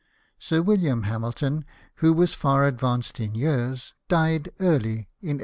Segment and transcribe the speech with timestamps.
[0.39, 1.63] Sir William Hamilton,
[1.97, 5.39] who was far advanced in years, died early in 1803.